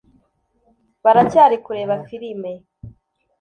[1.03, 2.51] baracyari kureba firime